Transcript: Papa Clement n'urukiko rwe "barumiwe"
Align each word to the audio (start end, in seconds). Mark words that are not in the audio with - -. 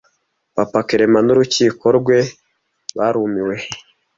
Papa 0.55 0.79
Clement 0.87 1.25
n'urukiko 1.25 1.85
rwe 1.97 2.17
"barumiwe" 2.97 3.55